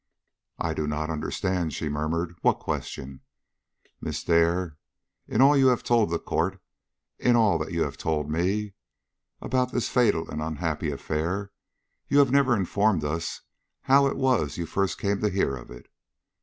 "I 0.57 0.73
do 0.73 0.87
not 0.87 1.11
understand," 1.11 1.73
she 1.75 1.87
murmured; 1.87 2.33
"what 2.41 2.57
question?" 2.57 3.21
"Miss 4.01 4.23
Dare, 4.23 4.79
in 5.27 5.41
all 5.41 5.55
you 5.55 5.67
have 5.67 5.83
told 5.83 6.09
the 6.09 6.17
court, 6.17 6.59
in 7.19 7.35
all 7.35 7.59
that 7.59 7.71
you 7.71 7.83
have 7.83 7.97
told 7.97 8.27
me, 8.27 8.73
about 9.41 9.71
this 9.71 9.89
fatal 9.89 10.27
and 10.27 10.41
unhappy 10.41 10.89
affair, 10.89 11.51
you 12.07 12.17
have 12.17 12.31
never 12.31 12.55
informed 12.55 13.03
us 13.03 13.41
how 13.81 14.07
it 14.07 14.17
was 14.17 14.57
you 14.57 14.65
first 14.65 14.97
came 14.97 15.21
to 15.21 15.29
hear 15.29 15.55
of 15.55 15.69
it. 15.69 15.87